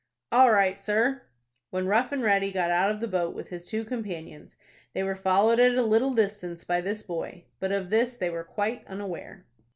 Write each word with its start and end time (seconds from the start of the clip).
"All 0.31 0.51
right, 0.51 0.79
sir." 0.79 1.21
When 1.69 1.85
Rough 1.85 2.11
and 2.11 2.23
Ready 2.23 2.51
got 2.51 2.71
out 2.71 2.89
of 2.89 3.01
the 3.01 3.07
boat 3.07 3.35
with 3.35 3.49
his 3.49 3.67
two 3.67 3.85
companions, 3.85 4.55
they 4.93 5.03
were 5.03 5.15
followed 5.15 5.59
at 5.59 5.75
a 5.75 5.83
little 5.83 6.15
distance 6.15 6.63
by 6.63 6.81
this 6.81 7.03
boy; 7.03 7.43
but 7.59 7.71
of 7.71 7.91
this 7.91 8.15
they 8.17 8.31
were 8.31 8.43
quite 8.43 8.83
unaware. 8.87 9.45